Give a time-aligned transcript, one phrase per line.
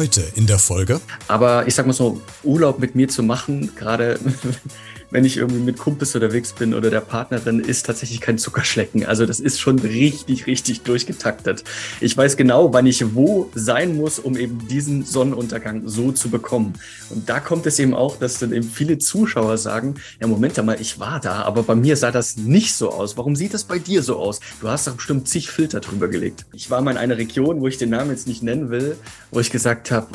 [0.00, 0.98] Heute in der Folge.
[1.28, 4.18] Aber ich sag mal so, Urlaub mit mir zu machen, gerade
[5.10, 9.04] wenn ich irgendwie mit Kumpels unterwegs bin oder der Partnerin, ist tatsächlich kein Zuckerschlecken.
[9.04, 11.64] Also das ist schon richtig, richtig durchgetaktet.
[12.00, 16.74] Ich weiß genau, wann ich wo sein muss, um eben diesen Sonnenuntergang so zu bekommen.
[17.10, 20.80] Und da kommt es eben auch, dass dann eben viele Zuschauer sagen, ja, Moment mal,
[20.80, 23.16] ich war da, aber bei mir sah das nicht so aus.
[23.16, 24.40] Warum sieht das bei dir so aus?
[24.60, 26.44] Du hast doch bestimmt zig Filter drüber gelegt.
[26.52, 28.96] Ich war mal in einer Region, wo ich den Namen jetzt nicht nennen will,
[29.30, 30.06] wo ich gesagt habe,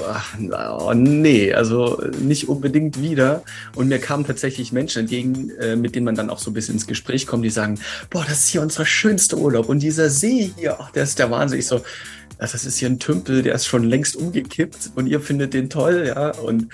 [0.51, 3.43] oh, nee, also nicht unbedingt wieder.
[3.75, 6.53] Und mir kamen tatsächlich Menschen, Menschen entgegen, äh, mit denen man dann auch so ein
[6.53, 7.79] bisschen ins Gespräch kommt, die sagen,
[8.11, 11.31] boah, das ist hier unser schönster Urlaub und dieser See hier, ach, der ist der
[11.31, 11.59] Wahnsinn.
[11.59, 11.81] Ich so,
[12.37, 16.05] das ist hier ein Tümpel, der ist schon längst umgekippt und ihr findet den toll,
[16.07, 16.67] ja, und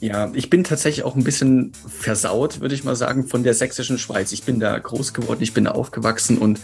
[0.00, 3.98] ja, ich bin tatsächlich auch ein bisschen versaut, würde ich mal sagen, von der sächsischen
[3.98, 4.30] Schweiz.
[4.30, 6.60] Ich bin da groß geworden, ich bin da aufgewachsen und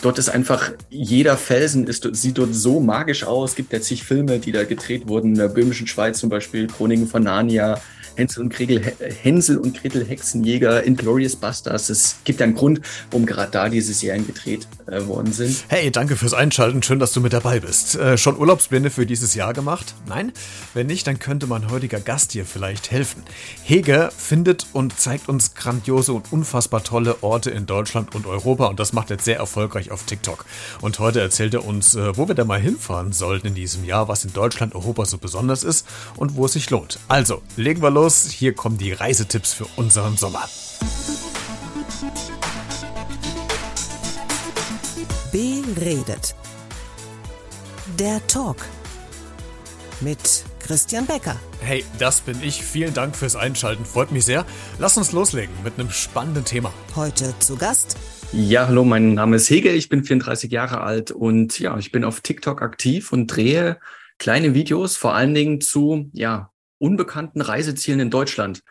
[0.00, 3.50] dort ist einfach jeder Felsen ist, sieht dort so magisch aus.
[3.50, 6.66] Es gibt ja zig Filme, die da gedreht wurden, in der böhmischen Schweiz zum Beispiel,
[6.66, 7.78] Chroniken von Narnia,
[8.18, 8.82] Hänsel und Gretel,
[9.22, 11.88] Hänsel und Gretel Hexenjäger, Inglorious Busters.
[11.88, 12.80] Es gibt einen Grund,
[13.12, 15.64] warum gerade da diese Serien gedreht äh, worden sind.
[15.68, 16.82] Hey, danke fürs Einschalten.
[16.82, 17.94] Schön, dass du mit dabei bist.
[17.94, 19.94] Äh, schon Urlaubspläne für dieses Jahr gemacht?
[20.08, 20.32] Nein?
[20.74, 23.22] Wenn nicht, dann könnte mein heutiger Gast dir vielleicht helfen.
[23.62, 28.80] Hege findet und zeigt uns grandiose und unfassbar tolle Orte in Deutschland und Europa und
[28.80, 30.44] das macht er sehr erfolgreich auf TikTok.
[30.80, 34.08] Und heute erzählt er uns, äh, wo wir da mal hinfahren sollten in diesem Jahr,
[34.08, 36.98] was in Deutschland, Europa so besonders ist und wo es sich lohnt.
[37.06, 40.48] Also, legen wir los los, hier kommen die Reisetipps für unseren Sommer.
[45.30, 46.34] Beredet.
[47.98, 48.56] Der Talk
[50.00, 51.36] mit Christian Becker.
[51.60, 52.62] Hey, das bin ich.
[52.62, 53.84] Vielen Dank fürs Einschalten.
[53.84, 54.46] Freut mich sehr.
[54.78, 56.72] Lass uns loslegen mit einem spannenden Thema.
[56.96, 57.98] Heute zu Gast.
[58.32, 59.70] Ja, hallo, mein Name ist Hege.
[59.72, 63.78] Ich bin 34 Jahre alt und ja, ich bin auf TikTok aktiv und drehe
[64.18, 68.62] kleine Videos, vor allen Dingen zu ja, unbekannten Reisezielen in Deutschland,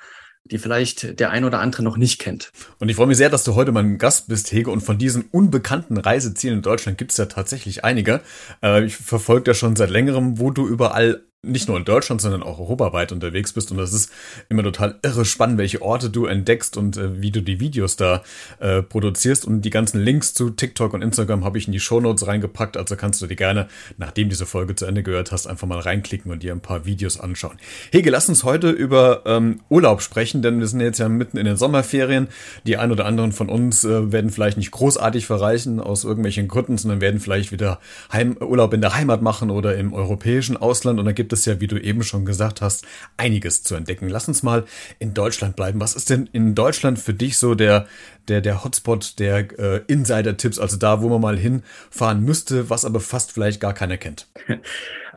[0.46, 2.52] die vielleicht der ein oder andere noch nicht kennt.
[2.80, 4.72] Und ich freue mich sehr, dass du heute mein Gast bist, Hege.
[4.72, 8.22] Und von diesen unbekannten Reisezielen in Deutschland gibt es ja tatsächlich einige.
[8.64, 12.42] Äh, ich verfolge ja schon seit längerem, wo du überall nicht nur in Deutschland, sondern
[12.42, 13.72] auch europaweit unterwegs bist.
[13.72, 14.12] Und das ist
[14.50, 18.24] immer total irre spannend, welche Orte du entdeckst und äh, wie du die Videos da
[18.60, 19.46] äh, produzierst.
[19.46, 22.76] Und die ganzen Links zu TikTok und Instagram habe ich in die Shownotes reingepackt.
[22.76, 23.68] Also kannst du dir gerne,
[23.98, 27.20] nachdem diese Folge zu Ende gehört hast, einfach mal reinklicken und dir ein paar Videos
[27.20, 27.58] anschauen.
[27.92, 31.46] Hege, lass uns heute über ähm, Urlaub sprechen, denn wir sind jetzt ja mitten in
[31.46, 32.30] den Sommerferien.
[32.66, 36.80] Die ein oder anderen von uns äh, werden vielleicht nicht großartig verreichen aus irgendwelchen Gründen,
[36.80, 37.80] sondern werden vielleicht wieder
[38.12, 41.00] Heim Urlaub in der Heimat machen oder im europäischen Ausland.
[41.00, 42.86] Und da gibt gibt es ja, wie du eben schon gesagt hast,
[43.18, 44.10] einiges zu entdecken.
[44.10, 44.66] Lass uns mal
[45.00, 45.80] in Deutschland bleiben.
[45.80, 47.88] Was ist denn in Deutschland für dich so der,
[48.28, 53.00] der, der Hotspot der äh, Insider-Tipps, also da, wo man mal hinfahren müsste, was aber
[53.00, 54.28] fast vielleicht gar keiner kennt?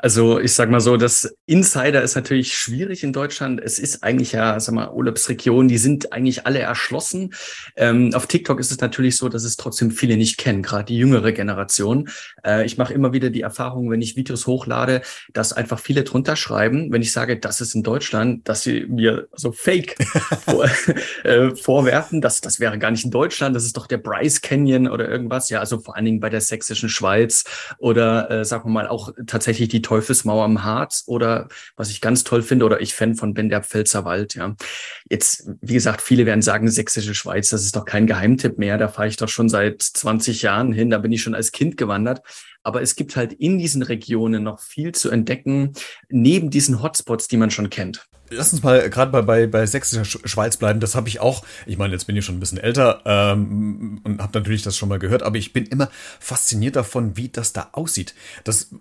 [0.02, 3.60] Also ich sag mal so, das Insider ist natürlich schwierig in Deutschland.
[3.62, 7.34] Es ist eigentlich ja, sag mal, Urlaubsregionen, die sind eigentlich alle erschlossen.
[7.76, 10.96] Ähm, auf TikTok ist es natürlich so, dass es trotzdem viele nicht kennen, gerade die
[10.96, 12.08] jüngere Generation.
[12.44, 15.02] Äh, ich mache immer wieder die Erfahrung, wenn ich Videos hochlade,
[15.34, 19.28] dass einfach viele drunter schreiben, wenn ich sage, das ist in Deutschland, dass sie mir
[19.34, 19.96] so Fake
[20.46, 20.66] vor,
[21.24, 24.88] äh, vorwerfen, dass das wäre gar nicht in Deutschland, das ist doch der Bryce Canyon
[24.88, 25.50] oder irgendwas.
[25.50, 27.44] Ja, also vor allen Dingen bei der sächsischen Schweiz
[27.78, 32.22] oder äh, sagen wir mal auch tatsächlich die Teufelsmauer am Harz oder was ich ganz
[32.22, 34.54] toll finde oder ich Fan von Ben der Pfälzerwald, ja.
[35.10, 38.86] Jetzt, wie gesagt, viele werden sagen, sächsische Schweiz, das ist doch kein Geheimtipp mehr, da
[38.86, 42.22] fahre ich doch schon seit 20 Jahren hin, da bin ich schon als Kind gewandert.
[42.62, 45.72] Aber es gibt halt in diesen Regionen noch viel zu entdecken,
[46.08, 48.06] neben diesen Hotspots, die man schon kennt.
[48.28, 50.78] Lass uns mal gerade bei, bei, bei sächsischer Schweiz bleiben.
[50.78, 51.44] Das habe ich auch.
[51.66, 54.88] Ich meine, jetzt bin ich schon ein bisschen älter ähm, und habe natürlich das schon
[54.88, 55.90] mal gehört, aber ich bin immer
[56.20, 58.14] fasziniert davon, wie das da aussieht.
[58.44, 58.72] Das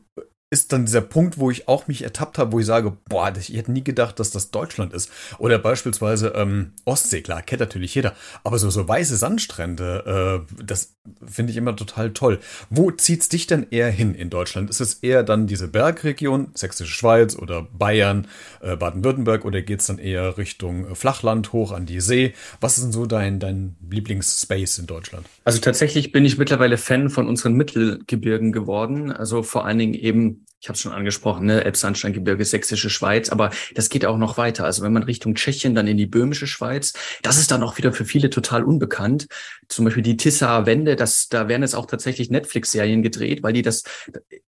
[0.52, 3.50] ist dann dieser Punkt, wo ich auch mich ertappt habe, wo ich sage, boah, ich
[3.50, 5.12] hätte nie gedacht, dass das Deutschland ist.
[5.38, 8.16] Oder beispielsweise ähm, Ostsee, klar, kennt natürlich jeder.
[8.44, 10.96] Aber so, so weiße Sandstrände, äh, das
[11.26, 12.40] finde ich immer total toll.
[12.72, 14.72] Wo zieht's dich denn eher hin in Deutschland?
[14.72, 18.28] Ist es eher dann diese Bergregion, Sächsische Schweiz oder Bayern,
[18.62, 22.34] äh, Baden-Württemberg oder geht's dann eher Richtung Flachland hoch an die See?
[22.60, 25.28] Was ist denn so dein, dein Lieblingsspace in Deutschland?
[25.44, 29.12] Also tatsächlich bin ich mittlerweile Fan von unseren Mittelgebirgen geworden.
[29.12, 33.52] Also vor allen Dingen eben ich habe es schon angesprochen, ne, Elbsandsteingebirge, Sächsische Schweiz, aber
[33.76, 34.66] das geht auch noch weiter.
[34.66, 37.94] Also wenn man Richtung Tschechien, dann in die böhmische Schweiz, das ist dann auch wieder
[37.94, 39.28] für viele total unbekannt.
[39.70, 43.62] Zum Beispiel die Tissaer Wände, das, da werden jetzt auch tatsächlich Netflix-Serien gedreht, weil die
[43.62, 43.84] das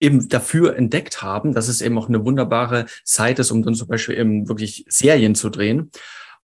[0.00, 3.86] eben dafür entdeckt haben, dass es eben auch eine wunderbare Zeit ist, um dann zum
[3.86, 5.90] Beispiel eben wirklich Serien zu drehen.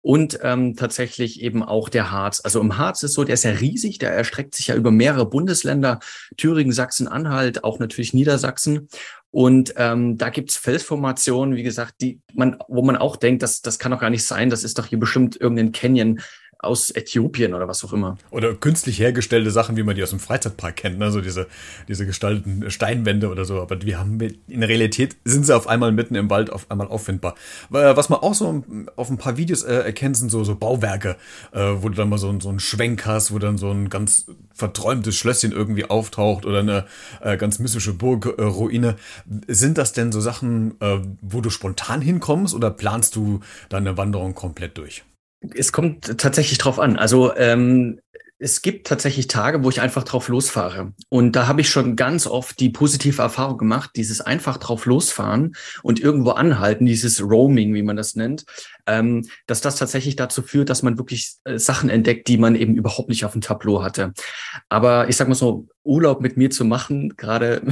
[0.06, 2.40] Und ähm, tatsächlich eben auch der Harz.
[2.44, 5.28] Also im Harz ist so, der ist ja riesig, der erstreckt sich ja über mehrere
[5.28, 5.98] Bundesländer,
[6.36, 8.86] Thüringen, Sachsen, Anhalt, auch natürlich Niedersachsen.
[9.32, 13.80] Und ähm, da gibt's Felsformationen, wie gesagt, die man, wo man auch denkt, das, das
[13.80, 16.20] kann doch gar nicht sein, das ist doch hier bestimmt irgendein Canyon
[16.66, 18.18] aus Äthiopien oder was auch immer.
[18.30, 21.10] Oder künstlich hergestellte Sachen, wie man die aus dem Freizeitpark kennt, ne?
[21.10, 21.46] so diese,
[21.88, 23.60] diese gestalteten Steinwände oder so.
[23.60, 27.34] Aber wir haben in Realität sind sie auf einmal mitten im Wald auf einmal auffindbar.
[27.70, 28.64] Was man auch so
[28.96, 31.16] auf ein paar Videos äh, erkennt, sind so, so Bauwerke,
[31.52, 34.26] äh, wo du dann mal so, so einen Schwenk hast, wo dann so ein ganz
[34.54, 36.86] verträumtes Schlösschen irgendwie auftaucht oder eine
[37.20, 38.96] äh, ganz mystische Burgruine.
[39.46, 44.34] sind das denn so Sachen, äh, wo du spontan hinkommst oder planst du deine Wanderung
[44.34, 45.04] komplett durch?
[45.54, 46.96] Es kommt tatsächlich drauf an.
[46.96, 48.00] Also ähm,
[48.38, 50.92] es gibt tatsächlich Tage, wo ich einfach drauf losfahre.
[51.08, 55.56] Und da habe ich schon ganz oft die positive Erfahrung gemacht, dieses einfach drauf losfahren
[55.82, 58.44] und irgendwo anhalten, dieses Roaming, wie man das nennt,
[58.86, 62.76] ähm, dass das tatsächlich dazu führt, dass man wirklich äh, Sachen entdeckt, die man eben
[62.76, 64.12] überhaupt nicht auf dem Tableau hatte.
[64.68, 67.62] Aber ich sag mal so, Urlaub mit mir zu machen, gerade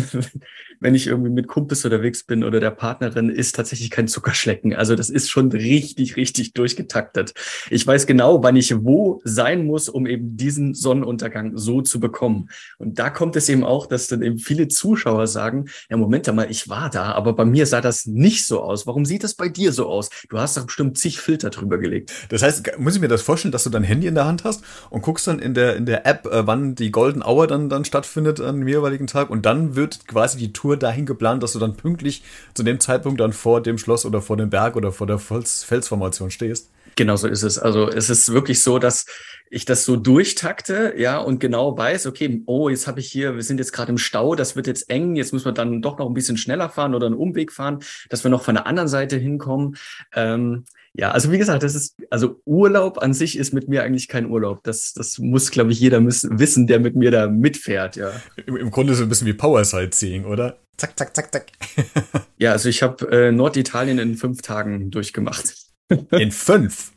[0.85, 4.75] wenn ich irgendwie mit Kumpels unterwegs bin oder der Partnerin, ist tatsächlich kein Zuckerschlecken.
[4.75, 7.33] Also das ist schon richtig, richtig durchgetaktet.
[7.71, 12.51] Ich weiß genau, wann ich wo sein muss, um eben diesen Sonnenuntergang so zu bekommen.
[12.77, 16.51] Und da kommt es eben auch, dass dann eben viele Zuschauer sagen, ja, Moment mal,
[16.51, 18.87] ich war da, aber bei mir sah das nicht so aus.
[18.87, 20.11] Warum sieht das bei dir so aus?
[20.29, 22.13] Du hast doch bestimmt zig Filter drüber gelegt.
[22.29, 24.63] Das heißt, muss ich mir das vorstellen, dass du dein Handy in der Hand hast
[24.91, 27.87] und guckst dann in der, in der App, äh, wann die Golden Hour dann, dann
[27.87, 31.59] stattfindet an dem jeweiligen Tag und dann wird quasi die Tour dahin geplant, dass du
[31.59, 32.23] dann pünktlich
[32.55, 35.65] zu dem Zeitpunkt dann vor dem Schloss oder vor dem Berg oder vor der Fels
[35.65, 36.71] Felsformation stehst.
[36.97, 37.59] Genau so ist es.
[37.59, 39.06] Also es ist wirklich so, dass
[39.50, 43.43] ich das so durchtakte, ja, und genau weiß, okay, oh, jetzt habe ich hier, wir
[43.43, 46.06] sind jetzt gerade im Stau, das wird jetzt eng, jetzt müssen wir dann doch noch
[46.06, 49.17] ein bisschen schneller fahren oder einen Umweg fahren, dass wir noch von der anderen Seite
[49.17, 49.77] hinkommen.
[50.15, 50.65] Ähm,
[50.97, 54.31] ja, also wie gesagt, das ist, also Urlaub an sich ist mit mir eigentlich kein
[54.31, 54.62] Urlaub.
[54.62, 58.12] Das, das muss, glaube ich, jeder müssen, wissen, der mit mir da mitfährt, ja.
[58.47, 60.59] Im, Im Grunde so ein bisschen wie Power Sightseeing, oder?
[60.76, 61.53] Zack, zack, zack, zack.
[62.38, 65.55] ja, also ich habe äh, Norditalien in fünf Tagen durchgemacht.
[66.11, 66.93] in fünf?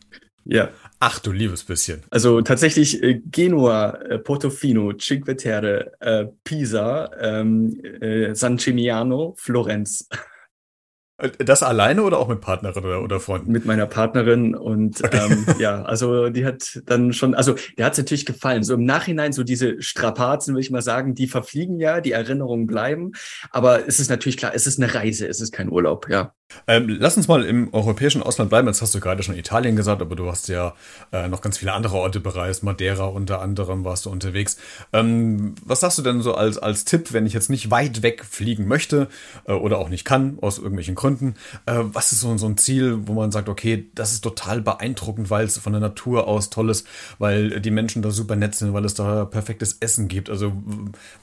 [0.46, 0.70] Ja.
[1.00, 2.02] Ach du liebes bisschen.
[2.10, 10.08] Also tatsächlich äh, Genua, äh, Portofino, Cinque Terre, äh, Pisa, ähm, äh, San Gimignano, Florenz.
[11.40, 13.52] Das alleine oder auch mit Partnerin oder, oder Freunden?
[13.52, 15.20] Mit meiner Partnerin und okay.
[15.32, 18.64] ähm, ja, also die hat dann schon, also der hat es natürlich gefallen.
[18.64, 22.68] So im Nachhinein, so diese Strapazen, will ich mal sagen, die verfliegen ja, die Erinnerungen
[22.68, 23.14] bleiben.
[23.50, 26.34] Aber es ist natürlich klar, es ist eine Reise, es ist kein Urlaub, ja.
[26.66, 28.68] Ähm, lass uns mal im europäischen Ausland bleiben.
[28.68, 30.74] Jetzt hast du gerade schon Italien gesagt, aber du hast ja
[31.12, 32.64] äh, noch ganz viele andere Orte bereist.
[32.64, 34.58] Madeira unter anderem warst du unterwegs.
[34.94, 38.24] Ähm, was sagst du denn so als, als Tipp, wenn ich jetzt nicht weit weg
[38.26, 39.08] fliegen möchte
[39.46, 41.36] äh, oder auch nicht kann, aus irgendwelchen Gründen?
[41.66, 45.30] Äh, was ist so, so ein Ziel, wo man sagt, okay, das ist total beeindruckend,
[45.30, 46.88] weil es von der Natur aus toll ist,
[47.20, 50.30] weil die Menschen da super nett sind, weil es da perfektes Essen gibt?
[50.30, 50.54] Also,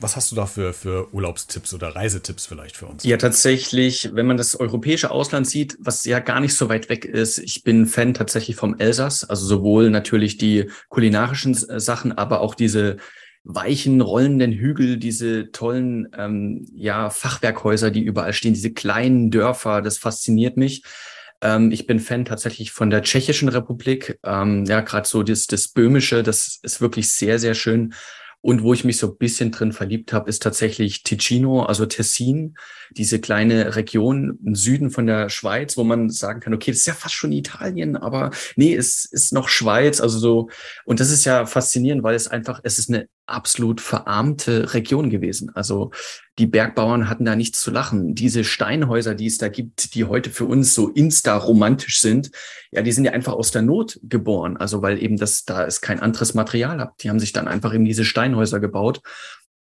[0.00, 3.04] was hast du da für, für Urlaubstipps oder Reisetipps vielleicht für uns?
[3.04, 7.05] Ja, tatsächlich, wenn man das europäische Ausland sieht, was ja gar nicht so weit weg
[7.05, 7.38] ist.
[7.38, 12.55] Ich bin Fan tatsächlich vom Elsass, also sowohl natürlich die kulinarischen äh, Sachen, aber auch
[12.55, 12.99] diese
[13.44, 19.99] weichen, rollenden Hügel, diese tollen ähm, ja, Fachwerkhäuser, die überall stehen, diese kleinen Dörfer, das
[19.99, 20.82] fasziniert mich.
[21.43, 24.19] Ähm, ich bin Fan tatsächlich von der Tschechischen Republik.
[24.25, 27.94] Ähm, ja, gerade so das, das Böhmische, das ist wirklich sehr, sehr schön.
[28.44, 32.56] Und wo ich mich so ein bisschen drin verliebt habe, ist tatsächlich Ticino, also Tessin,
[32.91, 36.86] diese kleine Region im Süden von der Schweiz, wo man sagen kann, okay, das ist
[36.86, 40.51] ja fast schon Italien, aber nee, es ist noch Schweiz, also so.
[40.84, 45.50] Und das ist ja faszinierend, weil es einfach, es ist eine absolut verarmte Region gewesen.
[45.54, 45.90] Also
[46.38, 48.14] die Bergbauern hatten da nichts zu lachen.
[48.14, 52.31] Diese Steinhäuser, die es da gibt, die heute für uns so insta-romantisch sind,
[52.70, 54.56] ja, die sind ja einfach aus der Not geboren.
[54.56, 57.02] Also weil eben das, da es kein anderes Material hat.
[57.02, 59.00] Die haben sich dann einfach eben diese Steinhäuser gebaut.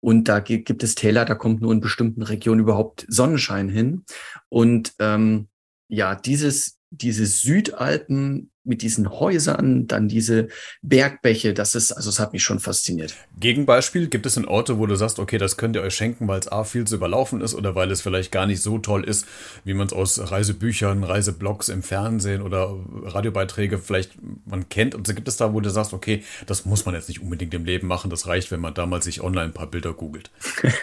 [0.00, 4.04] Und da gibt es Täler, da kommt nur in bestimmten Regionen überhaupt Sonnenschein hin.
[4.50, 5.48] Und ähm,
[5.88, 10.48] ja, dieses, diese Südalpen mit diesen Häusern, dann diese
[10.82, 13.14] Bergbäche, das ist, also es hat mich schon fasziniert.
[13.38, 16.40] Gegenbeispiel, gibt es denn Orte, wo du sagst, okay, das könnt ihr euch schenken, weil
[16.40, 19.26] es A viel zu überlaufen ist oder weil es vielleicht gar nicht so toll ist,
[19.64, 24.12] wie man es aus Reisebüchern, Reiseblogs im Fernsehen oder Radiobeiträge vielleicht
[24.46, 24.94] man kennt.
[24.94, 27.54] Und so gibt es da, wo du sagst, okay, das muss man jetzt nicht unbedingt
[27.54, 30.30] im Leben machen, das reicht, wenn man damals sich online ein paar Bilder googelt.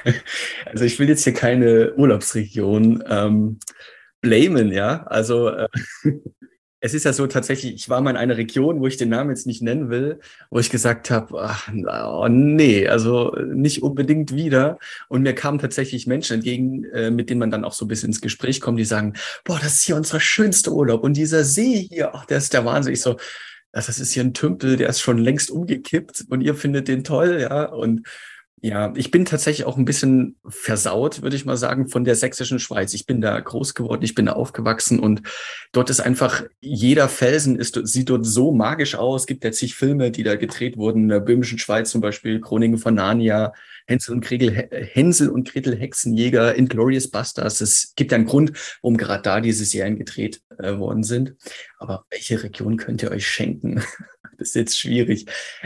[0.65, 3.59] also ich will jetzt hier keine Urlaubsregion ähm,
[4.21, 5.03] blamen, ja.
[5.03, 5.67] Also äh,
[6.83, 9.29] es ist ja so tatsächlich, ich war mal in einer Region, wo ich den Namen
[9.29, 10.19] jetzt nicht nennen will,
[10.49, 14.79] wo ich gesagt habe, oh, nee, also nicht unbedingt wieder.
[15.07, 18.09] Und mir kamen tatsächlich Menschen entgegen, äh, mit denen man dann auch so ein bisschen
[18.09, 21.87] ins Gespräch kommt, die sagen, boah, das ist hier unser schönster Urlaub und dieser See
[21.87, 22.93] hier, ach, der ist der Wahnsinn.
[22.93, 23.17] Ich so,
[23.71, 27.41] das ist hier ein Tümpel, der ist schon längst umgekippt und ihr findet den toll,
[27.41, 27.65] ja.
[27.65, 28.07] Und
[28.63, 32.59] ja, ich bin tatsächlich auch ein bisschen versaut, würde ich mal sagen, von der sächsischen
[32.59, 32.93] Schweiz.
[32.93, 35.23] Ich bin da groß geworden, ich bin da aufgewachsen und
[35.71, 39.21] dort ist einfach jeder Felsen ist, sieht dort so magisch aus.
[39.21, 42.39] Es gibt ja zig Filme, die da gedreht wurden, in der böhmischen Schweiz zum Beispiel,
[42.39, 43.51] Chroniken von Narnia,
[43.87, 47.61] Hänsel und Gretel, Hänsel und Gretel Hexenjäger, Inglorious Busters.
[47.61, 48.51] Es gibt ja einen Grund,
[48.83, 51.33] warum gerade da diese Serien gedreht äh, worden sind.
[51.79, 53.81] Aber welche Region könnt ihr euch schenken?
[54.37, 55.25] das ist jetzt schwierig.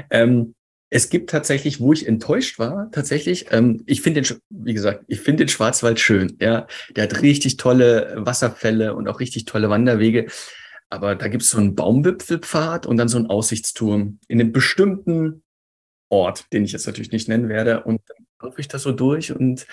[0.10, 0.56] Ähm,
[0.90, 5.20] es gibt tatsächlich, wo ich enttäuscht war, tatsächlich, ähm, ich finde den, wie gesagt, ich
[5.20, 6.38] finde den Schwarzwald schön.
[6.40, 10.28] Ja, der hat richtig tolle Wasserfälle und auch richtig tolle Wanderwege.
[10.90, 15.44] Aber da gibt es so einen Baumwipfelpfad und dann so einen Aussichtsturm in einem bestimmten
[16.10, 17.84] Ort, den ich jetzt natürlich nicht nennen werde.
[17.84, 19.66] Und dann laufe ich da so durch und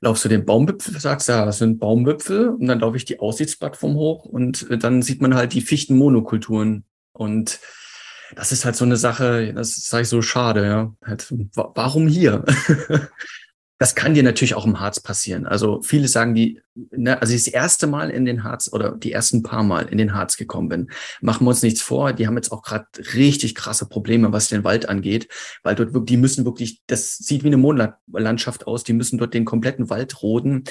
[0.00, 2.48] laufst du den Baumwipfel, sagst, ja, das sind Baumwipfel.
[2.48, 6.84] Und dann laufe ich die Aussichtsplattform hoch und äh, dann sieht man halt die Fichtenmonokulturen.
[7.12, 7.60] Und
[8.34, 10.92] das ist halt so eine Sache, das sage ich so schade, ja.
[11.04, 12.44] Halt, warum hier?
[13.78, 15.46] Das kann dir natürlich auch im Harz passieren.
[15.46, 19.12] Also viele sagen, die, ne, also ich das erste Mal in den Harz oder die
[19.12, 20.90] ersten paar Mal in den Harz gekommen bin,
[21.20, 22.14] machen wir uns nichts vor.
[22.14, 25.28] Die haben jetzt auch gerade richtig krasse Probleme, was den Wald angeht,
[25.62, 28.82] weil dort wirklich, die müssen wirklich, das sieht wie eine Mondlandschaft aus.
[28.82, 30.64] Die müssen dort den kompletten Wald roden.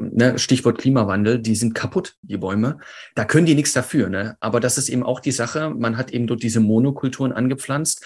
[0.00, 2.78] Ne, Stichwort Klimawandel, die sind kaputt, die Bäume.
[3.14, 4.08] Da können die nichts dafür.
[4.08, 4.36] Ne?
[4.40, 5.70] Aber das ist eben auch die Sache.
[5.70, 8.04] Man hat eben dort diese Monokulturen angepflanzt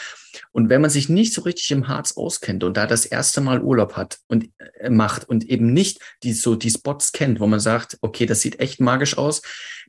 [0.52, 3.62] und wenn man sich nicht so richtig im Harz auskennt und da das erste Mal
[3.62, 4.42] Urlaub hat und
[4.79, 8.41] äh, macht und eben nicht die so die Spots kennt, wo man sagt, okay, das
[8.41, 9.43] sieht echt magisch aus,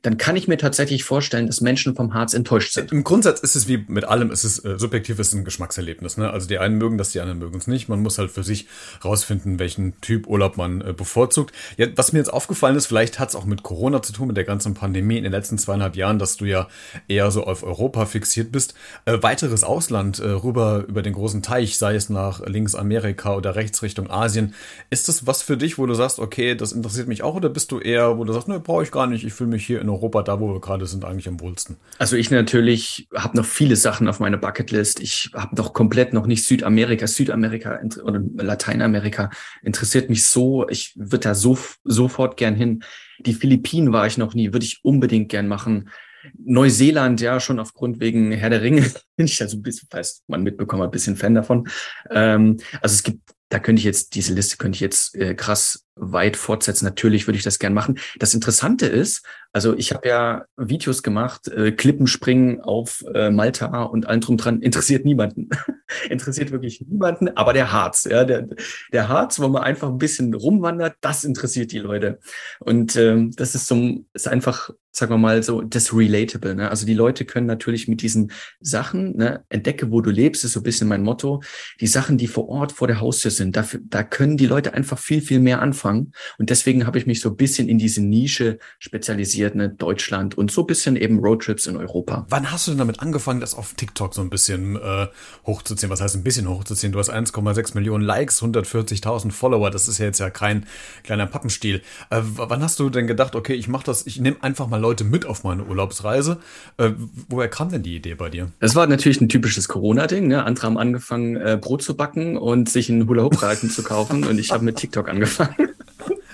[0.04, 2.92] dann kann ich mir tatsächlich vorstellen, dass Menschen vom Harz enttäuscht sind.
[2.92, 6.18] Im Grundsatz ist es wie mit allem, ist es äh, subjektiv, ist ein Geschmackserlebnis.
[6.18, 6.30] Ne?
[6.30, 7.88] Also die einen mögen das, die anderen mögen es nicht.
[7.88, 8.68] Man muss halt für sich
[9.02, 11.54] rausfinden, welchen Typ Urlaub man äh, bevorzugt.
[11.78, 14.36] Ja, was mir jetzt aufgefallen ist, vielleicht hat es auch mit Corona zu tun, mit
[14.36, 16.68] der ganzen Pandemie in den letzten zweieinhalb Jahren, dass du ja
[17.08, 18.74] eher so auf Europa fixiert bist.
[19.06, 23.54] Äh, weiteres Ausland äh, rüber über den großen Teich, sei es nach links Amerika oder
[23.54, 24.52] rechts Richtung Asien.
[24.90, 27.72] Ist das was für dich, wo du sagst, okay, das interessiert mich auch, oder bist
[27.72, 29.93] du eher, wo du sagst, ne, brauche ich gar nicht, ich fühle mich hier in
[29.94, 31.76] Europa, da wo wir gerade sind, eigentlich am wohlsten?
[31.98, 35.00] Also ich natürlich habe noch viele Sachen auf meiner Bucketlist.
[35.00, 39.30] Ich habe noch komplett noch nicht Südamerika, Südamerika oder Lateinamerika
[39.62, 40.68] interessiert mich so.
[40.68, 42.84] Ich würde da so sofort gern hin.
[43.20, 45.90] Die Philippinen war ich noch nie, würde ich unbedingt gern machen.
[46.38, 48.82] Neuseeland, ja, schon aufgrund wegen Herr der Ringe,
[49.16, 51.68] bin ich ja so ein bisschen, falls man mitbekommen ein bisschen Fan davon.
[52.10, 53.20] Ähm, also es gibt
[53.54, 56.84] da könnte ich jetzt, diese Liste könnte ich jetzt äh, krass weit fortsetzen.
[56.84, 58.00] Natürlich würde ich das gern machen.
[58.18, 64.08] Das Interessante ist, also ich habe ja Videos gemacht, äh, Klippenspringen auf äh, Malta und
[64.08, 65.50] allem drum dran, interessiert niemanden.
[66.10, 68.48] interessiert wirklich niemanden, aber der Harz, ja, der,
[68.92, 72.18] der Harz, wo man einfach ein bisschen rumwandert, das interessiert die Leute.
[72.58, 76.56] Und ähm, das ist so, ist einfach, sagen wir mal, so das Relatable.
[76.56, 76.68] Ne?
[76.68, 80.60] Also die Leute können natürlich mit diesen Sachen, ne, entdecke, wo du lebst, ist so
[80.60, 81.42] ein bisschen mein Motto,
[81.80, 84.98] die Sachen, die vor Ort vor der Haustür sind, dafür, da können die Leute einfach
[84.98, 86.12] viel, viel mehr anfangen.
[86.38, 90.50] Und deswegen habe ich mich so ein bisschen in diese Nische spezialisiert, ne, Deutschland und
[90.50, 92.26] so ein bisschen eben Roadtrips in Europa.
[92.28, 95.06] Wann hast du denn damit angefangen, das auf TikTok so ein bisschen äh,
[95.46, 95.90] hochzuziehen?
[95.90, 96.92] Was heißt ein bisschen hochzuziehen?
[96.92, 99.70] Du hast 1,6 Millionen Likes, 140.000 Follower.
[99.70, 100.66] Das ist ja jetzt ja kein
[101.02, 101.82] kleiner Pappenstiel.
[102.10, 105.04] Äh, wann hast du denn gedacht, okay, ich mache das, ich nehme einfach mal Leute
[105.04, 106.38] mit auf meine Urlaubsreise?
[106.76, 106.90] Äh,
[107.28, 108.50] woher kam denn die Idee bei dir?
[108.60, 110.28] Das war natürlich ein typisches Corona-Ding.
[110.28, 110.44] Ne?
[110.44, 114.50] Andere haben angefangen, äh, Brot zu backen und sich einen Hula-Hoop-Reifen zu kaufen und ich
[114.50, 115.54] habe mit TikTok angefangen.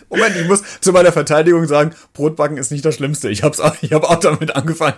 [0.08, 3.30] Moment, ich muss zu meiner Verteidigung sagen, Brotbacken ist nicht das Schlimmste.
[3.30, 4.96] Ich habe auch, ich hab auch damit angefangen.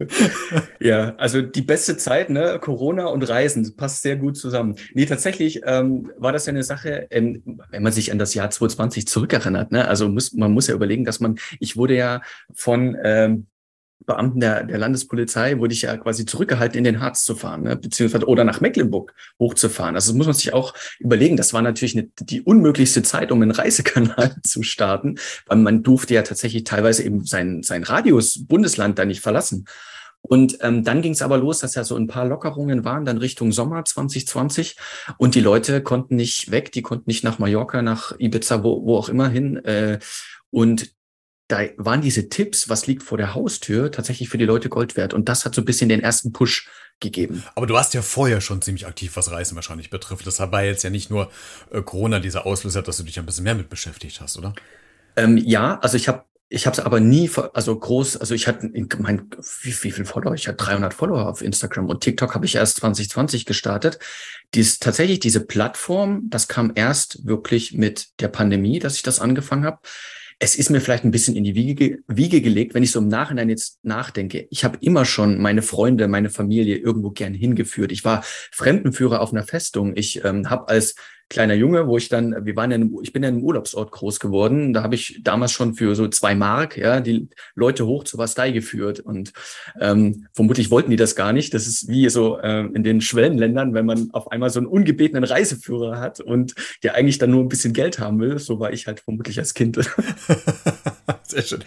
[0.80, 2.58] ja, also die beste Zeit, ne?
[2.60, 4.76] Corona und Reisen, passt sehr gut zusammen.
[4.94, 8.50] Nee, tatsächlich ähm, war das ja eine Sache, ähm, wenn man sich an das Jahr
[8.50, 9.86] 2020 zurückerinnert, ne?
[9.86, 12.20] Also muss, man muss ja überlegen, dass man, ich wurde ja
[12.52, 13.46] von ähm,
[14.06, 17.76] Beamten der, der Landespolizei wurde ich ja quasi zurückgehalten, in den Harz zu fahren, ne?
[17.76, 19.94] beziehungsweise oder nach Mecklenburg hochzufahren.
[19.94, 21.36] Also das muss man sich auch überlegen.
[21.36, 26.14] Das war natürlich eine, die unmöglichste Zeit, um einen Reisekanal zu starten, weil man durfte
[26.14, 29.66] ja tatsächlich teilweise eben sein, sein Radius Bundesland da nicht verlassen.
[30.20, 33.18] Und ähm, dann ging es aber los, dass ja so ein paar Lockerungen waren, dann
[33.18, 34.76] Richtung Sommer 2020.
[35.16, 38.96] Und die Leute konnten nicht weg, die konnten nicht nach Mallorca, nach Ibiza, wo, wo
[38.96, 39.56] auch immer hin.
[39.64, 39.98] Äh,
[40.50, 40.92] und
[41.48, 45.14] da waren diese Tipps, was liegt vor der Haustür, tatsächlich für die Leute Gold wert.
[45.14, 46.68] Und das hat so ein bisschen den ersten Push
[47.00, 47.42] gegeben.
[47.54, 50.26] Aber du warst ja vorher schon ziemlich aktiv, was Reisen wahrscheinlich betrifft.
[50.26, 51.30] Das war jetzt ja nicht nur
[51.70, 54.54] äh, Corona dieser Auslöser, dass du dich ein bisschen mehr mit beschäftigt hast, oder?
[55.16, 58.70] Ähm, ja, also ich habe ich habe es aber nie, also groß, also ich hatte,
[58.98, 59.28] mein,
[59.60, 60.32] wie, wie viel Follower?
[60.32, 63.98] Ich hatte 300 Follower auf Instagram und TikTok habe ich erst 2020 gestartet.
[64.54, 69.66] Dies, tatsächlich diese Plattform, das kam erst wirklich mit der Pandemie, dass ich das angefangen
[69.66, 69.80] habe
[70.40, 73.08] es ist mir vielleicht ein bisschen in die Wiege, Wiege gelegt, wenn ich so im
[73.08, 74.46] Nachhinein jetzt nachdenke.
[74.50, 77.90] Ich habe immer schon meine Freunde, meine Familie irgendwo gern hingeführt.
[77.90, 79.96] Ich war Fremdenführer auf einer Festung.
[79.96, 80.94] Ich ähm, habe als
[81.28, 83.92] kleiner Junge, wo ich dann, wir waren ja, in, ich bin ja in einem Urlaubsort
[83.92, 84.72] groß geworden.
[84.72, 88.50] Da habe ich damals schon für so zwei Mark, ja, die Leute hoch zur Bastei
[88.50, 89.00] geführt.
[89.00, 89.32] Und
[89.80, 91.52] ähm, vermutlich wollten die das gar nicht.
[91.52, 95.24] Das ist wie so äh, in den Schwellenländern, wenn man auf einmal so einen ungebetenen
[95.24, 98.38] Reiseführer hat und der eigentlich dann nur ein bisschen Geld haben will.
[98.38, 99.78] So war ich halt vermutlich als Kind.
[101.24, 101.62] Sehr schön.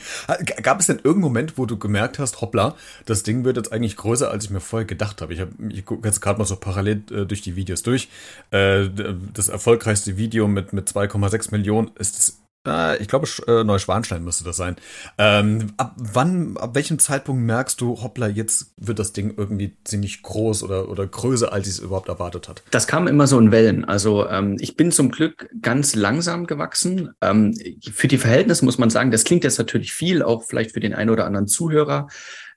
[0.64, 2.76] Gab es denn irgendeinen Moment, wo du gemerkt hast, hoppla,
[3.06, 5.34] das Ding wird jetzt eigentlich größer, als ich mir vorher gedacht habe?
[5.36, 8.10] Ich, hab, ich gucke jetzt gerade mal so parallel äh, durch die Videos durch.
[8.50, 8.90] Äh,
[9.34, 14.44] das erfolgreichste Video mit, mit 2,6 Millionen ist das äh, ich glaube, äh, Neuschwanstein müsste
[14.44, 14.76] das sein.
[15.18, 20.22] Ähm, ab wann, ab welchem Zeitpunkt merkst du, hoppla, jetzt wird das Ding irgendwie ziemlich
[20.22, 22.64] groß oder, oder größer, als ich es überhaupt erwartet hat?
[22.72, 23.86] Das kam immer so in Wellen.
[23.86, 27.12] Also ähm, ich bin zum Glück ganz langsam gewachsen.
[27.22, 27.56] Ähm,
[27.92, 30.94] für die Verhältnisse muss man sagen, das klingt jetzt natürlich viel, auch vielleicht für den
[30.94, 32.08] einen oder anderen Zuhörer.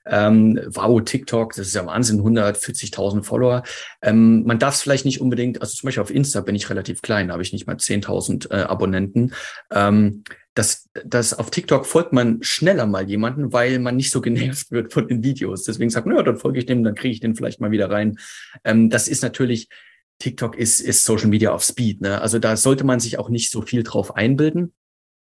[0.05, 3.63] Ähm, wow, TikTok, das ist ja Wahnsinn, 140.000 Follower.
[4.01, 7.01] Ähm, man darf es vielleicht nicht unbedingt, also zum Beispiel auf Insta bin ich relativ
[7.01, 9.33] klein, da habe ich nicht mal 10.000 äh, Abonnenten.
[9.71, 14.71] Ähm, das, das auf TikTok folgt man schneller mal jemanden, weil man nicht so genervt
[14.71, 15.63] wird von den Videos.
[15.63, 17.89] Deswegen sagt man, ja, dann folge ich dem, dann kriege ich den vielleicht mal wieder
[17.89, 18.17] rein.
[18.63, 19.67] Ähm, das ist natürlich,
[20.19, 22.01] TikTok ist, ist Social Media auf Speed.
[22.01, 22.21] Ne?
[22.21, 24.73] Also da sollte man sich auch nicht so viel drauf einbilden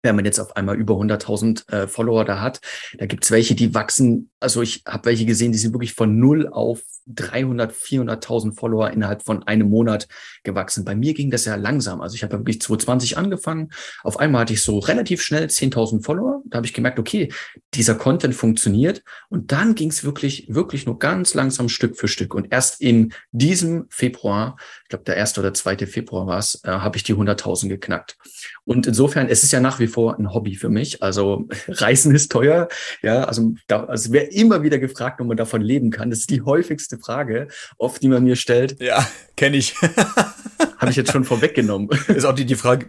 [0.03, 2.61] wenn man jetzt auf einmal über 100.000 äh, Follower da hat.
[2.97, 4.31] Da gibt's welche, die wachsen.
[4.39, 9.23] Also ich habe welche gesehen, die sind wirklich von null auf 300, 400.000 Follower innerhalb
[9.23, 10.07] von einem Monat
[10.43, 10.85] gewachsen.
[10.85, 12.01] Bei mir ging das ja langsam.
[12.01, 13.71] Also ich habe wirklich 2020 angefangen.
[14.03, 16.41] Auf einmal hatte ich so relativ schnell 10.000 Follower.
[16.45, 17.31] Da habe ich gemerkt, okay,
[17.73, 19.03] dieser Content funktioniert.
[19.29, 22.33] Und dann ging's wirklich, wirklich nur ganz langsam Stück für Stück.
[22.33, 26.69] Und erst in diesem Februar, ich glaube der erste oder zweite Februar war es, äh,
[26.69, 28.17] habe ich die 100.000 geknackt.
[28.65, 31.01] Und insofern, es ist ja nach wie vor ein Hobby für mich.
[31.01, 32.67] Also Reisen ist teuer.
[33.01, 36.09] Ja, also, da, also wer immer wieder gefragt, ob man davon leben kann.
[36.09, 38.81] Das ist die häufigste Frage, oft die man mir stellt.
[38.81, 39.75] Ja, kenne ich.
[40.77, 41.89] Habe ich jetzt schon vorweggenommen.
[42.07, 42.87] Ist auch die, die Frage,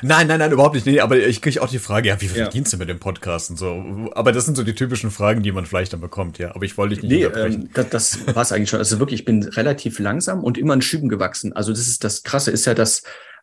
[0.00, 0.86] Nein, nein, nein, überhaupt nicht.
[0.86, 2.44] Nee, aber ich kriege auch die Frage, ja, wie viel ja.
[2.44, 4.10] verdienst du mit dem Podcast und so?
[4.14, 6.54] Aber das sind so die typischen Fragen, die man vielleicht dann bekommt, ja.
[6.54, 7.62] Aber ich wollte dich nicht nee, unterbrechen.
[7.64, 8.78] Ähm, das, das war es eigentlich schon.
[8.78, 11.52] Also wirklich, ich bin relativ langsam und immer in Schüben gewachsen.
[11.52, 13.02] Also das ist das Krasse, ist ja, dass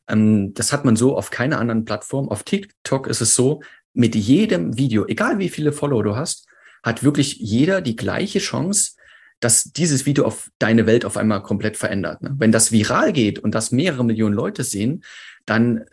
[0.10, 2.30] ähm, das hat man so auf keiner anderen Plattform.
[2.30, 3.62] Auf TikTok ist es so,
[3.93, 6.47] mit jedem Video, egal wie viele Follower du hast,
[6.84, 8.93] hat wirklich jeder die gleiche Chance,
[9.39, 12.21] dass dieses Video auf deine Welt auf einmal komplett verändert.
[12.21, 12.36] Ne?
[12.38, 15.04] Wenn das viral geht und das mehrere Millionen Leute sehen,
[15.45, 15.86] dann äh,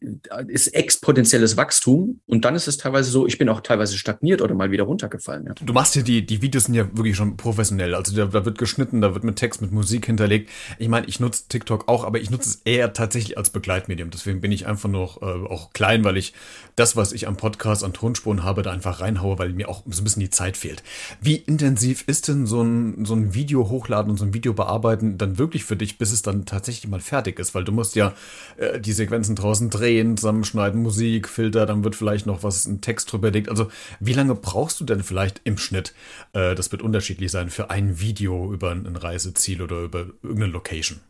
[0.00, 4.54] ist exponentielles Wachstum und dann ist es teilweise so, ich bin auch teilweise stagniert oder
[4.54, 5.46] mal wieder runtergefallen.
[5.46, 5.54] Ja.
[5.60, 7.96] Du machst ja die, die Videos sind ja wirklich schon professionell.
[7.96, 10.50] Also da, da wird geschnitten, da wird mit Text, mit Musik hinterlegt.
[10.78, 14.10] Ich meine, ich nutze TikTok auch, aber ich nutze es eher tatsächlich als Begleitmedium.
[14.10, 16.32] Deswegen bin ich einfach noch äh, auch klein, weil ich
[16.76, 20.00] das, was ich am Podcast an Tonspuren habe, da einfach reinhaue, weil mir auch so
[20.00, 20.84] ein bisschen die Zeit fehlt.
[21.20, 25.18] Wie intensiv ist denn so ein, so ein Video hochladen und so ein Video bearbeiten
[25.18, 27.56] dann wirklich für dich, bis es dann tatsächlich mal fertig ist?
[27.56, 28.14] Weil du musst ja
[28.58, 32.80] äh, die Sequenzen draußen drehen drehen, zusammenschneiden, Musik, Filter, dann wird vielleicht noch was, ein
[32.80, 33.48] Text drüber legt.
[33.48, 33.68] Also
[34.00, 35.94] wie lange brauchst du denn vielleicht im Schnitt,
[36.34, 41.00] äh, das wird unterschiedlich sein, für ein Video über ein Reiseziel oder über irgendeine Location?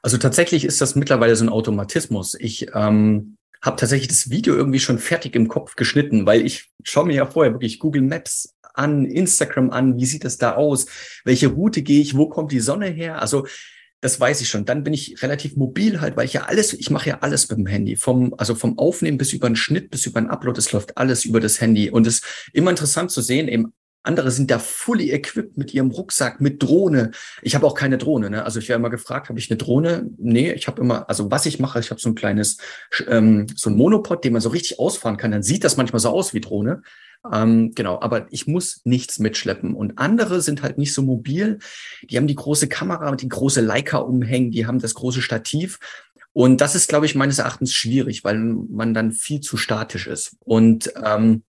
[0.00, 2.34] Also tatsächlich ist das mittlerweile so ein Automatismus.
[2.38, 7.06] Ich ähm, habe tatsächlich das Video irgendwie schon fertig im Kopf geschnitten, weil ich schaue
[7.06, 10.86] mir ja vorher wirklich Google Maps an, Instagram an, wie sieht das da aus,
[11.24, 13.20] welche Route gehe ich, wo kommt die Sonne her?
[13.20, 13.46] Also
[14.02, 14.64] das weiß ich schon.
[14.64, 17.58] Dann bin ich relativ mobil halt, weil ich ja alles, ich mache ja alles mit
[17.58, 17.96] dem Handy.
[17.96, 21.24] Vom, also vom Aufnehmen bis über den Schnitt, bis über den Upload, es läuft alles
[21.24, 21.88] über das Handy.
[21.88, 25.92] Und es ist immer interessant zu sehen, eben andere sind da fully equipped mit ihrem
[25.92, 27.12] Rucksack, mit Drohne.
[27.42, 28.28] Ich habe auch keine Drohne.
[28.28, 28.44] Ne?
[28.44, 30.10] Also ich werde immer gefragt, habe ich eine Drohne?
[30.18, 32.58] Nee, ich habe immer, also was ich mache, ich habe so ein kleines,
[33.06, 35.30] ähm, so ein Monopod, den man so richtig ausfahren kann.
[35.30, 36.82] Dann sieht das manchmal so aus wie Drohne.
[37.30, 39.74] Ähm, genau, aber ich muss nichts mitschleppen.
[39.74, 41.58] Und andere sind halt nicht so mobil.
[42.02, 45.78] Die haben die große Kamera die große Leica umhängen, die haben das große Stativ.
[46.32, 50.36] Und das ist, glaube ich, meines Erachtens schwierig, weil man dann viel zu statisch ist.
[50.40, 51.42] Und ähm,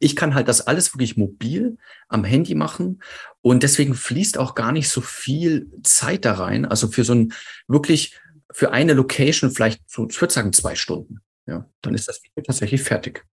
[0.00, 1.76] ich kann halt das alles wirklich mobil
[2.08, 3.02] am Handy machen
[3.42, 6.64] und deswegen fließt auch gar nicht so viel Zeit da rein.
[6.64, 7.32] Also für so ein
[7.68, 8.18] wirklich
[8.52, 11.20] für eine Location vielleicht so, ich würde sagen zwei Stunden.
[11.46, 13.24] Ja, dann ist das Video tatsächlich fertig.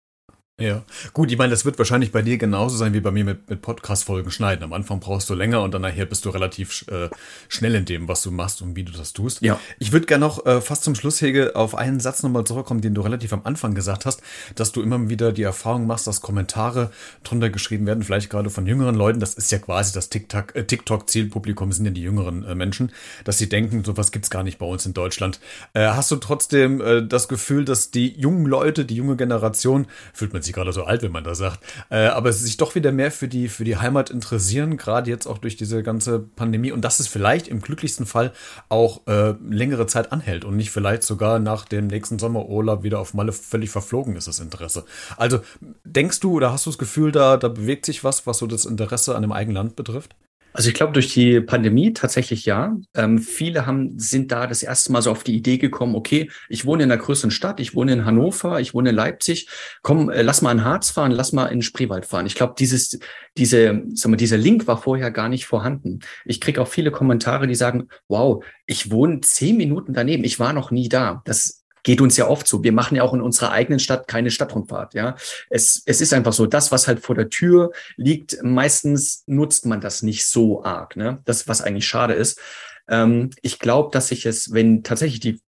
[0.61, 3.49] Ja, gut, ich meine, das wird wahrscheinlich bei dir genauso sein wie bei mir mit,
[3.49, 4.63] mit Podcast-Folgen schneiden.
[4.63, 7.09] Am Anfang brauchst du länger und dann nachher bist du relativ äh,
[7.49, 9.41] schnell in dem, was du machst und wie du das tust.
[9.41, 9.59] Ja.
[9.79, 12.93] Ich würde gerne noch äh, fast zum Schluss, Hege, auf einen Satz nochmal zurückkommen, den
[12.93, 14.21] du relativ am Anfang gesagt hast,
[14.55, 16.91] dass du immer wieder die Erfahrung machst, dass Kommentare
[17.23, 19.19] drunter geschrieben werden, vielleicht gerade von jüngeren Leuten.
[19.19, 22.91] Das ist ja quasi das TikTok, äh, TikTok-Zielpublikum, sind ja die jüngeren äh, Menschen,
[23.23, 25.39] dass sie denken, sowas gibt's gar nicht bei uns in Deutschland.
[25.73, 30.33] Äh, hast du trotzdem äh, das Gefühl, dass die jungen Leute, die junge Generation, fühlt
[30.33, 31.59] man sich gerade so alt, wenn man das sagt,
[31.89, 35.37] äh, aber sich doch wieder mehr für die, für die Heimat interessieren, gerade jetzt auch
[35.37, 38.31] durch diese ganze Pandemie und dass es vielleicht im glücklichsten Fall
[38.69, 43.13] auch äh, längere Zeit anhält und nicht vielleicht sogar nach dem nächsten Sommerurlaub wieder auf
[43.13, 44.85] Malle völlig verflogen ist, das Interesse.
[45.17, 45.39] Also
[45.83, 48.65] denkst du oder hast du das Gefühl, da, da bewegt sich was, was so das
[48.65, 50.15] Interesse an dem eigenen Land betrifft?
[50.53, 52.75] Also ich glaube, durch die Pandemie tatsächlich ja.
[52.93, 56.65] Ähm, viele haben, sind da das erste Mal so auf die Idee gekommen, okay, ich
[56.65, 59.47] wohne in einer größeren Stadt, ich wohne in Hannover, ich wohne in Leipzig,
[59.81, 62.25] komm, äh, lass mal in Harz fahren, lass mal in Spreewald fahren.
[62.25, 62.99] Ich glaube, dieses,
[63.37, 65.99] diese, sag mal, dieser Link war vorher gar nicht vorhanden.
[66.25, 70.53] Ich kriege auch viele Kommentare, die sagen, wow, ich wohne zehn Minuten daneben, ich war
[70.53, 71.21] noch nie da.
[71.25, 72.63] Das geht uns ja oft so.
[72.63, 74.93] Wir machen ja auch in unserer eigenen Stadt keine Stadtrundfahrt.
[74.93, 75.15] Ja,
[75.49, 79.81] es, es ist einfach so, das, was halt vor der Tür liegt, meistens nutzt man
[79.81, 80.95] das nicht so arg.
[80.95, 81.21] Ne?
[81.25, 82.39] Das, was eigentlich schade ist.
[82.87, 85.41] Ähm, ich glaube, dass sich es, wenn tatsächlich die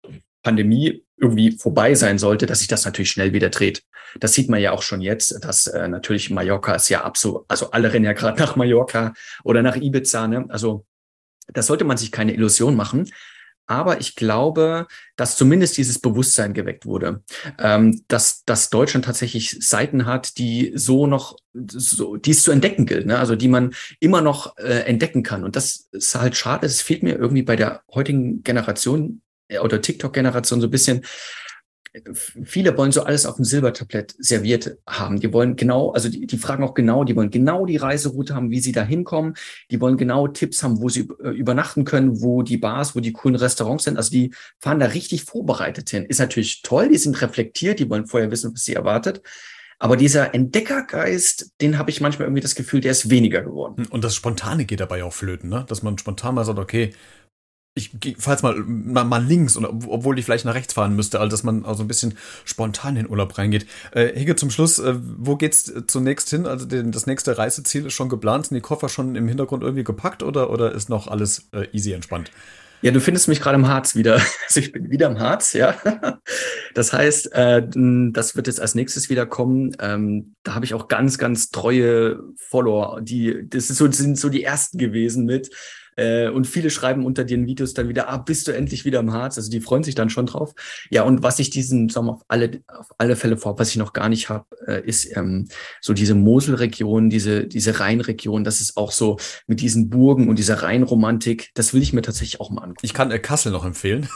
[0.43, 3.85] Pandemie irgendwie vorbei sein sollte, dass sich das natürlich schnell wieder dreht.
[4.19, 7.71] Das sieht man ja auch schon jetzt, dass äh, natürlich Mallorca ist ja absolut, also
[7.71, 9.15] alle rennen ja gerade nach Mallorca
[9.45, 10.27] oder nach Ibiza.
[10.27, 10.45] Ne?
[10.49, 10.85] Also
[11.49, 13.09] da sollte man sich keine Illusion machen.
[13.67, 17.23] Aber ich glaube, dass zumindest dieses Bewusstsein geweckt wurde,
[17.59, 22.87] ähm, dass, dass Deutschland tatsächlich Seiten hat, die so noch, so, die es zu entdecken
[22.87, 23.19] gilt, ne?
[23.19, 25.45] also die man immer noch äh, entdecken kann.
[25.45, 26.67] Und das ist halt schade.
[26.67, 31.05] Es fehlt mir irgendwie bei der heutigen Generation äh, oder TikTok-Generation so ein bisschen
[32.45, 35.21] viele wollen so alles auf dem Silbertablett serviert haben.
[35.21, 38.51] Die wollen genau, also die, die fragen auch genau, die wollen genau die Reiseroute haben,
[38.51, 39.35] wie sie da hinkommen.
[39.71, 43.13] Die wollen genau Tipps haben, wo sie äh, übernachten können, wo die Bars, wo die
[43.13, 43.97] coolen Restaurants sind.
[43.97, 46.07] Also die fahren da richtig vorbereitet hin.
[46.07, 49.23] Ist natürlich toll, die sind reflektiert, die wollen vorher wissen, was sie erwartet.
[49.79, 53.85] Aber dieser Entdeckergeist, den habe ich manchmal irgendwie das Gefühl, der ist weniger geworden.
[53.91, 55.65] Und das Spontane geht dabei auch flöten, ne?
[55.69, 56.93] Dass man spontan mal sagt, okay,
[57.75, 61.31] ich falls mal, mal, mal links, und, obwohl ich vielleicht nach rechts fahren müsste, also
[61.31, 63.67] dass man also ein bisschen spontan in den Urlaub reingeht.
[63.93, 66.47] Äh, Hege, zum Schluss, äh, wo geht's zunächst hin?
[66.47, 69.85] Also den, das nächste Reiseziel ist schon geplant, sind die Koffer schon im Hintergrund irgendwie
[69.85, 72.31] gepackt oder, oder ist noch alles äh, easy entspannt?
[72.83, 74.21] Ja, du findest mich gerade im Harz wieder.
[74.49, 75.75] Also ich bin wieder im Harz, ja.
[76.75, 77.63] Das heißt, äh,
[78.13, 79.75] das wird jetzt als nächstes wieder kommen.
[79.81, 84.43] Ähm, da habe ich auch ganz, ganz treue Follower, die, das so, sind so die
[84.43, 85.49] ersten gewesen mit
[85.97, 89.13] äh, und viele schreiben unter den Videos dann wieder, ah, bist du endlich wieder im
[89.13, 89.37] Harz?
[89.37, 90.55] Also die freuen sich dann schon drauf.
[90.91, 93.93] Ja, und was ich diesen Sommer auf alle, auf alle Fälle vor, was ich noch
[93.93, 95.49] gar nicht habe, äh, ist ähm,
[95.81, 100.63] so diese Moselregion, diese, diese Rheinregion, das ist auch so mit diesen Burgen und dieser
[100.63, 102.81] Rheinromantik, das will ich mir tatsächlich auch mal angucken.
[102.83, 104.09] Ich kann äh, Kassel noch empfehlen.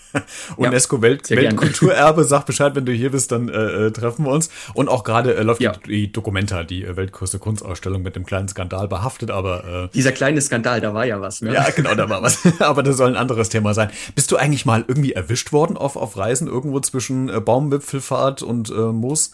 [0.56, 4.50] UNESCO Welt, Weltkulturerbe, sag Bescheid, wenn du hier bist, dann äh, äh, treffen wir uns.
[4.74, 5.72] Und auch gerade äh, läuft ja.
[5.72, 10.12] die, die Documenta, die äh, weltgrößte Kunstausstellung mit dem kleinen Skandal behaftet, aber äh, dieser
[10.12, 11.52] kleine Skandal, da war ja was, ne?
[11.52, 12.42] Ja, genau, da war was.
[12.60, 13.90] Aber das soll ein anderes Thema sein.
[14.14, 18.70] Bist du eigentlich mal irgendwie erwischt worden auf, auf Reisen irgendwo zwischen äh, Baumwipfelfahrt und
[18.70, 19.32] äh, Moos?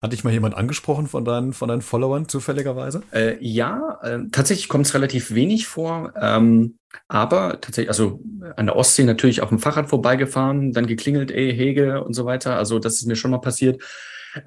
[0.00, 3.02] Hat dich mal jemand angesprochen von deinen, von deinen Followern zufälligerweise?
[3.12, 6.12] Äh, ja, äh, tatsächlich kommt es relativ wenig vor.
[6.20, 8.20] Ähm, aber tatsächlich, also
[8.56, 12.56] an der Ostsee natürlich auf dem Fahrrad vorbeigefahren, dann geklingelt, ey, Hege und so weiter.
[12.56, 13.82] Also das ist mir schon mal passiert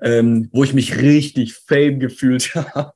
[0.02, 2.94] ähm, wo ich mich richtig fame gefühlt habe,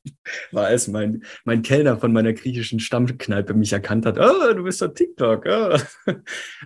[0.52, 4.20] war als mein, mein Kellner von meiner griechischen Stammkneipe mich erkannt hat.
[4.20, 5.46] Oh, du bist doch TikTok.
[5.48, 5.78] Oh.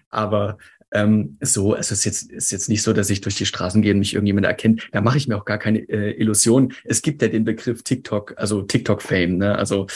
[0.10, 0.58] Aber
[0.92, 3.94] ähm, so, es ist jetzt, ist jetzt nicht so, dass ich durch die Straßen gehe
[3.94, 4.90] und mich irgendjemand erkennt.
[4.92, 6.74] Da mache ich mir auch gar keine äh, Illusion.
[6.84, 9.38] Es gibt ja den Begriff TikTok, also TikTok-Fame.
[9.38, 9.56] Ne?
[9.56, 9.88] Also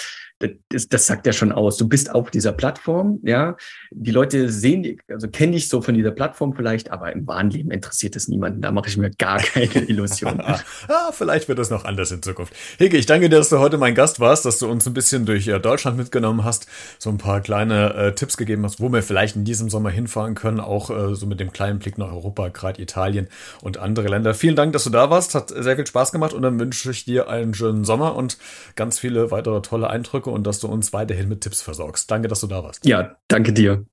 [0.70, 1.78] das, das sagt ja schon aus.
[1.78, 3.56] Du bist auf dieser Plattform, ja.
[3.92, 7.72] Die Leute sehen, also kennen dich so von dieser Plattform vielleicht, aber im wahren Leben
[7.72, 8.62] interessiert es niemanden.
[8.62, 10.42] Da mache ich mir gar keine Illusionen.
[10.42, 12.54] ah, vielleicht wird das noch anders in Zukunft.
[12.78, 15.26] Hege, ich danke dir, dass du heute mein Gast warst, dass du uns ein bisschen
[15.26, 16.68] durch äh, Deutschland mitgenommen hast,
[17.00, 20.36] so ein paar kleine äh, Tipps gegeben hast, wo wir vielleicht in diesem Sommer hinfahren
[20.36, 23.28] können, auch äh, so mit dem kleinen Blick nach Europa, gerade Italien
[23.62, 24.34] und andere Länder.
[24.34, 25.36] Vielen Dank, dass du da warst.
[25.36, 28.38] Hat sehr viel Spaß gemacht und dann wünsche ich dir einen schönen Sommer und
[28.76, 32.10] ganz viele weitere tolle Eindrücke und dass du uns weiterhin mit Tipps versorgst.
[32.12, 32.86] Danke, dass du da warst.
[32.86, 33.86] Ja, danke dir.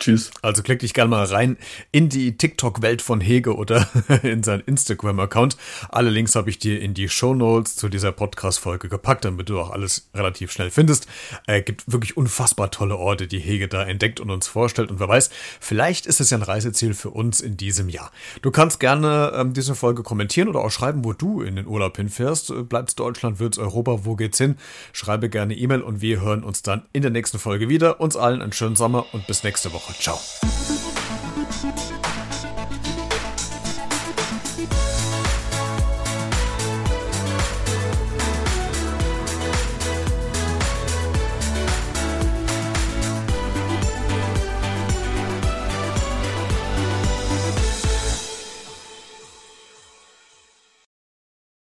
[0.00, 0.30] Tschüss.
[0.40, 1.58] Also klick dich gerne mal rein
[1.92, 3.86] in die TikTok-Welt von Hege oder
[4.22, 5.58] in seinen Instagram-Account.
[5.90, 9.60] Alle Links habe ich dir in die Show Notes zu dieser Podcast-Folge gepackt, damit du
[9.60, 11.06] auch alles relativ schnell findest.
[11.46, 14.90] Äh, gibt wirklich unfassbar tolle Orte, die Hege da entdeckt und uns vorstellt.
[14.90, 15.28] Und wer weiß,
[15.60, 18.10] vielleicht ist es ja ein Reiseziel für uns in diesem Jahr.
[18.40, 21.98] Du kannst gerne ähm, diese Folge kommentieren oder auch schreiben, wo du in den Urlaub
[21.98, 22.50] hinfährst.
[22.50, 24.56] Äh, bleibt's Deutschland, wird's Europa, wo geht's hin?
[24.94, 28.00] Schreibe gerne E-Mail und wir hören uns dann in der nächsten Folge wieder.
[28.00, 29.89] Uns allen einen schönen Sommer und bis nächste Woche.
[29.98, 30.18] Ciao.